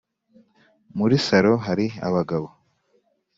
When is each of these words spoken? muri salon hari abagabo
muri 0.97 1.15
salon 1.25 1.57
hari 1.67 1.85
abagabo 2.07 2.47